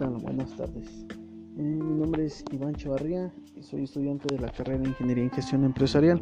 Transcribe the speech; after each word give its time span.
tardes. 0.00 1.04
Eh, 1.58 1.62
mi 1.62 2.00
nombre 2.00 2.24
es 2.24 2.42
Iván 2.52 2.74
Chavarría 2.74 3.30
y 3.54 3.62
soy 3.62 3.84
estudiante 3.84 4.34
de 4.34 4.40
la 4.40 4.50
carrera 4.50 4.78
de 4.78 4.88
Ingeniería 4.88 5.24
en 5.24 5.30
Gestión 5.30 5.62
Empresarial. 5.62 6.18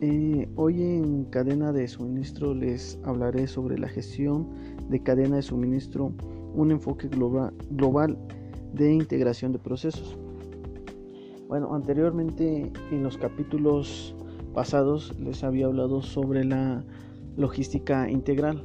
Eh, 0.00 0.48
hoy 0.56 0.82
en 0.82 1.26
cadena 1.26 1.70
de 1.72 1.86
suministro 1.86 2.52
les 2.52 2.98
hablaré 3.04 3.46
sobre 3.46 3.78
la 3.78 3.88
gestión 3.88 4.48
de 4.88 5.00
cadena 5.04 5.36
de 5.36 5.42
suministro, 5.42 6.12
un 6.54 6.72
enfoque 6.72 7.06
global, 7.06 7.54
global 7.70 8.18
de 8.74 8.92
integración 8.92 9.52
de 9.52 9.60
procesos. 9.60 10.18
Bueno, 11.46 11.72
anteriormente 11.72 12.72
en 12.90 13.02
los 13.04 13.16
capítulos 13.18 14.16
pasados 14.52 15.16
les 15.20 15.44
había 15.44 15.66
hablado 15.66 16.02
sobre 16.02 16.44
la 16.44 16.84
logística 17.36 18.10
integral 18.10 18.64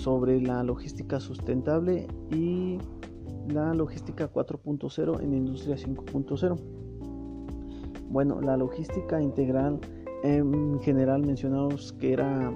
sobre 0.00 0.40
la 0.40 0.62
logística 0.62 1.20
sustentable 1.20 2.06
y 2.30 2.78
la 3.48 3.74
logística 3.74 4.32
4.0 4.32 5.20
en 5.20 5.34
industria 5.34 5.76
5.0. 5.76 6.58
Bueno, 8.08 8.40
la 8.40 8.56
logística 8.56 9.20
integral 9.20 9.78
en 10.22 10.80
general 10.80 11.22
mencionamos 11.22 11.92
que 11.92 12.14
era 12.14 12.52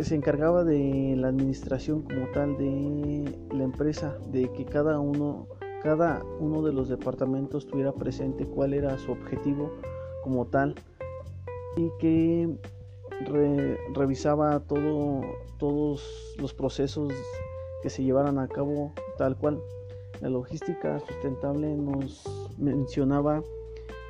se 0.00 0.16
encargaba 0.16 0.64
de 0.64 1.14
la 1.16 1.28
administración 1.28 2.02
como 2.02 2.26
tal 2.32 2.56
de 2.56 3.38
la 3.52 3.62
empresa, 3.62 4.18
de 4.32 4.50
que 4.52 4.64
cada 4.64 4.98
uno 4.98 5.46
cada 5.84 6.24
uno 6.40 6.62
de 6.62 6.72
los 6.72 6.88
departamentos 6.88 7.66
tuviera 7.66 7.92
presente 7.92 8.46
cuál 8.46 8.72
era 8.72 8.96
su 8.98 9.12
objetivo 9.12 9.70
como 10.22 10.46
tal 10.46 10.74
y 11.76 11.90
que 12.00 12.58
revisaba 13.94 14.60
todo, 14.60 15.22
todos 15.58 16.34
los 16.38 16.52
procesos 16.54 17.12
que 17.82 17.90
se 17.90 18.02
llevaran 18.02 18.38
a 18.38 18.48
cabo 18.48 18.92
tal 19.18 19.36
cual. 19.36 19.60
La 20.20 20.28
logística 20.28 21.00
sustentable 21.00 21.76
nos 21.76 22.24
mencionaba 22.56 23.42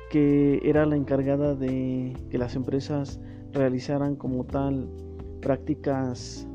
que 0.09 0.61
era 0.63 0.85
la 0.85 0.95
encargada 0.95 1.55
de 1.55 2.15
que 2.29 2.37
las 2.37 2.55
empresas 2.55 3.19
realizaran 3.51 4.15
como 4.15 4.45
tal 4.45 4.87
prácticas 5.41 6.47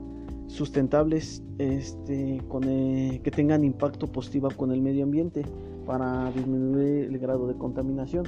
sustentables 0.46 1.42
este, 1.58 2.42
con 2.48 2.62
que 2.62 3.30
tengan 3.34 3.64
impacto 3.64 4.06
positivo 4.06 4.48
con 4.56 4.72
el 4.72 4.80
medio 4.80 5.04
ambiente 5.04 5.44
para 5.86 6.30
disminuir 6.32 7.04
el 7.04 7.18
grado 7.18 7.46
de 7.46 7.54
contaminación 7.54 8.24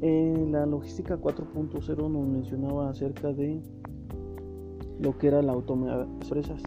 en 0.00 0.52
la 0.52 0.66
logística 0.66 1.18
4.0 1.18 1.96
nos 1.96 2.28
mencionaba 2.28 2.90
acerca 2.90 3.32
de 3.32 3.62
lo 4.98 5.16
que 5.16 5.28
era 5.28 5.42
la 5.42 5.52
autonomía 5.52 5.98
de 5.98 6.04
empresas, 6.04 6.62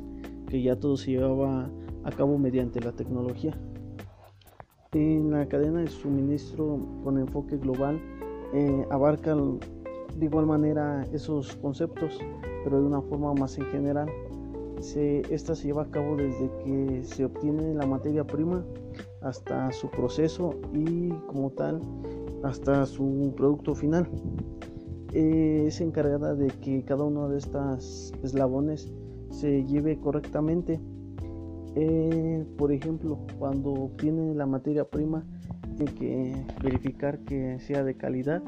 que 0.48 0.62
ya 0.62 0.76
todo 0.76 0.98
se 0.98 1.12
llevaba 1.12 1.70
a 2.04 2.12
cabo 2.12 2.38
mediante 2.38 2.80
la 2.80 2.92
tecnología. 2.92 3.58
En 4.94 5.32
la 5.32 5.48
cadena 5.48 5.82
de 5.82 5.88
suministro 5.88 6.80
con 7.04 7.20
enfoque 7.20 7.58
global 7.58 8.02
eh, 8.54 8.86
abarca 8.90 9.36
de 9.36 10.26
igual 10.26 10.48
manera 10.48 11.06
esos 11.14 11.56
conceptos, 11.58 12.18
pero 12.64 12.80
de 12.82 12.88
una 12.88 13.02
forma 13.02 13.34
más 13.34 13.58
en 13.58 13.66
general. 13.66 14.10
Esta 14.80 15.56
se 15.56 15.68
lleva 15.68 15.84
a 15.84 15.92
cabo 15.92 16.16
desde 16.16 16.50
que 16.64 17.04
se 17.04 17.26
obtiene 17.26 17.74
la 17.74 17.86
materia 17.86 18.26
prima 18.26 18.64
hasta 19.22 19.72
su 19.74 19.90
proceso 19.90 20.56
y 20.74 21.10
como 21.28 21.50
tal 21.52 21.82
hasta 22.44 22.86
su 22.86 23.34
producto 23.36 23.76
final. 23.76 24.08
Eh, 25.14 25.66
es 25.68 25.82
encargada 25.82 26.36
de 26.36 26.48
que 26.48 26.84
cada 26.84 27.04
uno 27.04 27.30
de 27.30 27.40
estos 27.40 28.14
eslabones 28.24 28.92
se 29.32 29.66
lleve 29.66 30.00
correctamente. 30.00 30.80
Eh, 31.76 32.46
por 32.58 32.72
ejemplo, 32.72 33.20
cuando 33.38 33.72
obtiene 33.72 34.36
la 34.36 34.46
materia 34.46 34.86
prima, 34.86 35.24
tiene 35.76 35.94
que 35.94 36.46
verificar 36.64 37.20
que 37.20 37.60
sea 37.60 37.84
de 37.84 37.96
calidad. 37.96 38.44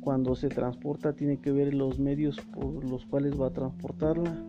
Cuando 0.00 0.34
se 0.34 0.48
transporta, 0.48 1.14
tiene 1.14 1.38
que 1.38 1.52
ver 1.52 1.74
los 1.74 1.98
medios 1.98 2.40
por 2.54 2.84
los 2.84 3.04
cuales 3.06 3.38
va 3.38 3.48
a 3.48 3.52
transportarla, 3.52 4.42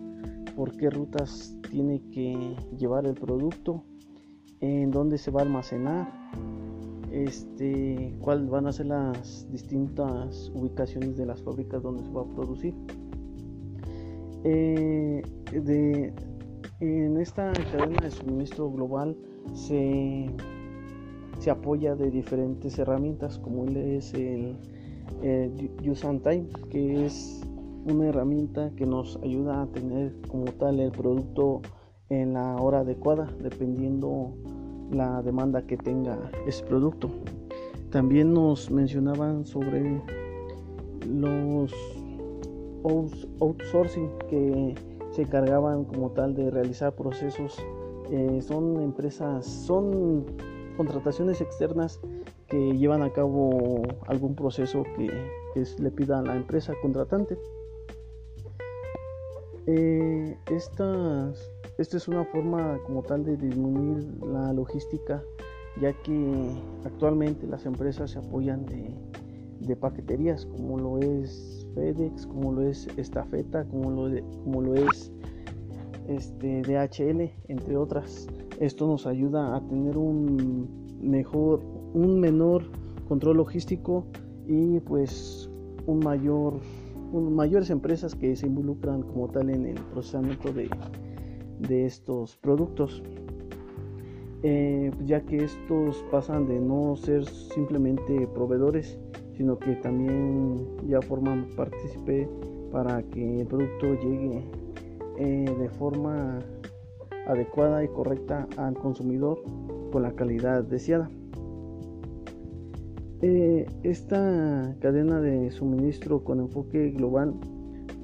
por 0.55 0.75
qué 0.77 0.89
rutas 0.89 1.55
tiene 1.69 2.01
que 2.11 2.55
llevar 2.77 3.05
el 3.05 3.15
producto, 3.15 3.83
en 4.61 4.91
dónde 4.91 5.17
se 5.17 5.31
va 5.31 5.41
a 5.41 5.43
almacenar, 5.43 6.11
este, 7.11 8.15
cuáles 8.21 8.49
van 8.49 8.67
a 8.67 8.71
ser 8.71 8.87
las 8.87 9.47
distintas 9.51 10.51
ubicaciones 10.53 11.17
de 11.17 11.25
las 11.25 11.41
fábricas 11.41 11.81
donde 11.81 12.03
se 12.03 12.11
va 12.11 12.21
a 12.21 12.35
producir. 12.35 12.73
Eh, 14.43 15.21
en 16.79 17.17
esta 17.17 17.51
cadena 17.71 18.01
de 18.01 18.11
suministro 18.11 18.71
global 18.71 19.17
se, 19.53 20.29
se 21.39 21.51
apoya 21.51 21.95
de 21.95 22.09
diferentes 22.09 22.79
herramientas 22.79 23.37
como 23.39 23.65
es 23.65 24.13
el, 24.13 24.55
el 25.21 25.71
Use 25.85 26.07
and 26.07 26.23
Time, 26.23 26.47
que 26.69 27.05
es 27.05 27.41
una 27.85 28.07
herramienta 28.07 28.71
que 28.75 28.85
nos 28.85 29.19
ayuda 29.23 29.63
a 29.63 29.67
tener 29.67 30.15
como 30.29 30.45
tal 30.45 30.79
el 30.79 30.91
producto 30.91 31.61
en 32.09 32.33
la 32.33 32.55
hora 32.57 32.79
adecuada, 32.79 33.27
dependiendo 33.41 34.33
la 34.91 35.21
demanda 35.21 35.61
que 35.61 35.77
tenga 35.77 36.17
ese 36.45 36.63
producto. 36.63 37.09
También 37.91 38.33
nos 38.33 38.69
mencionaban 38.69 39.45
sobre 39.45 40.01
los 41.07 41.73
outsourcing 43.39 44.09
que 44.29 44.75
se 45.11 45.23
encargaban 45.23 45.85
como 45.85 46.11
tal 46.11 46.35
de 46.35 46.51
realizar 46.51 46.95
procesos. 46.95 47.57
Eh, 48.11 48.41
son 48.41 48.81
empresas, 48.81 49.45
son 49.45 50.25
contrataciones 50.77 51.41
externas 51.41 51.99
que 52.47 52.77
llevan 52.77 53.03
a 53.03 53.11
cabo 53.11 53.83
algún 54.07 54.35
proceso 54.35 54.83
que, 54.95 55.11
le 55.79 55.91
pida 55.91 56.19
a 56.19 56.21
la 56.21 56.35
empresa 56.35 56.73
contratante. 56.81 57.37
Eh, 59.67 60.37
estas 60.49 61.51
esta 61.79 61.95
es 61.95 62.09
una 62.09 62.25
forma 62.25 62.77
como 62.85 63.01
tal 63.03 63.23
de 63.23 63.37
disminuir 63.37 64.05
la 64.21 64.51
logística, 64.51 65.23
ya 65.81 65.93
que 66.03 66.51
actualmente 66.83 67.47
las 67.47 67.65
empresas 67.65 68.11
se 68.11 68.19
apoyan 68.19 68.65
de, 68.65 69.75
paqueterías, 69.77 70.45
como 70.45 70.77
lo 70.77 70.97
es 70.97 71.65
FedEx, 71.75 72.27
como 72.27 72.51
lo 72.51 72.63
es 72.63 72.87
Estafeta, 72.97 73.63
como 73.65 73.91
lo, 73.91 74.21
como 74.43 74.61
lo 74.61 74.75
es 74.75 75.11
este, 76.09 76.63
DHL, 76.63 77.31
entre 77.47 77.77
otras. 77.77 78.27
Esto 78.59 78.85
nos 78.85 79.07
ayuda 79.07 79.55
a 79.55 79.61
tener 79.61 79.97
un 79.97 80.99
mejor, 81.01 81.61
un 81.93 82.19
menor 82.19 82.63
control 83.07 83.37
logístico 83.37 84.05
y 84.47 84.81
pues 84.81 85.49
un 85.85 85.99
mayor, 85.99 86.59
mayores 87.13 87.69
empresas 87.69 88.15
que 88.15 88.35
se 88.35 88.47
involucran 88.47 89.01
como 89.03 89.29
tal 89.29 89.49
en 89.49 89.65
el 89.67 89.81
procesamiento 89.93 90.51
de, 90.51 90.69
de 91.59 91.85
estos 91.85 92.37
productos. 92.37 93.03
Eh, 94.41 94.91
ya 95.05 95.21
que 95.21 95.43
estos 95.43 95.97
pasan 96.09 96.47
de 96.47 96.59
no 96.59 96.95
ser 96.95 97.25
simplemente 97.25 98.25
proveedores, 98.27 98.97
sino 99.35 99.59
que 99.59 99.75
también 99.75 100.65
ya 100.87 101.01
forman 101.01 101.47
partícipe 101.57 102.29
para 102.71 103.03
que 103.03 103.41
el 103.41 103.47
producto 103.47 103.95
llegue 103.95 104.43
eh, 105.17 105.55
de 105.59 105.69
forma 105.69 106.39
adecuada 107.27 107.83
y 107.83 107.89
correcta 107.89 108.47
al 108.57 108.75
consumidor 108.75 109.41
con 109.91 110.03
la 110.03 110.11
calidad 110.13 110.63
deseada. 110.63 111.09
Eh, 113.21 113.65
esta 113.83 114.73
cadena 114.79 115.19
de 115.19 115.51
suministro 115.51 116.23
con 116.23 116.39
enfoque 116.39 116.91
global 116.91 117.33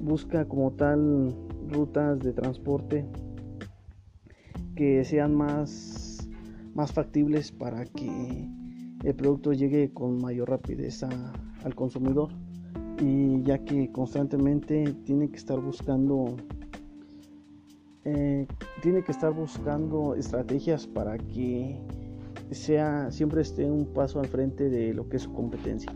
busca 0.02 0.44
como 0.44 0.72
tal 0.72 1.34
rutas 1.70 2.18
de 2.18 2.34
transporte 2.34 3.06
que 4.76 5.04
sean 5.04 5.34
más, 5.34 6.28
más 6.74 6.92
factibles 6.92 7.50
para 7.50 7.84
que 7.86 8.48
el 9.02 9.14
producto 9.14 9.52
llegue 9.52 9.90
con 9.92 10.20
mayor 10.20 10.50
rapidez 10.50 11.02
al 11.02 11.74
consumidor. 11.74 12.28
Y 13.00 13.42
ya 13.42 13.58
que 13.58 13.90
constantemente 13.90 14.94
tiene 15.04 15.28
que 15.28 15.36
estar 15.36 15.58
buscando 15.60 16.36
eh, 18.04 18.46
tiene 18.82 19.02
que 19.02 19.10
estar 19.10 19.32
buscando 19.32 20.14
estrategias 20.14 20.86
para 20.86 21.18
que 21.18 21.76
sea 22.52 23.10
siempre 23.10 23.42
esté 23.42 23.68
un 23.68 23.84
paso 23.86 24.20
al 24.20 24.28
frente 24.28 24.70
de 24.70 24.94
lo 24.94 25.08
que 25.08 25.16
es 25.16 25.24
su 25.24 25.32
competencia 25.32 25.92